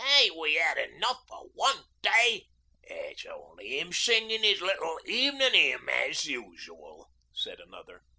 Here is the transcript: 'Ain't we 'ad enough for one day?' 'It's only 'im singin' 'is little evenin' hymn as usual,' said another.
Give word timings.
'Ain't 0.03 0.35
we 0.35 0.57
'ad 0.59 0.79
enough 0.79 1.27
for 1.27 1.47
one 1.53 1.83
day?' 2.01 2.49
'It's 2.81 3.23
only 3.27 3.77
'im 3.77 3.93
singin' 3.93 4.43
'is 4.43 4.59
little 4.59 4.99
evenin' 5.05 5.53
hymn 5.53 5.89
as 5.89 6.25
usual,' 6.25 7.11
said 7.31 7.59
another. 7.59 8.01